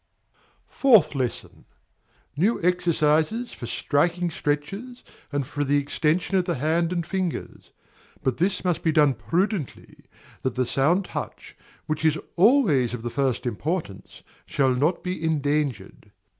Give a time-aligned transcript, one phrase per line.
[0.65, 1.63] Fourth Lesson.
[2.35, 7.69] New exercises for striking stretches, and for the extension of the hand and fingers;
[8.23, 10.03] but this must be done prudently,
[10.41, 16.11] that the sound touch, which is always of the first importance, shall not be endangered.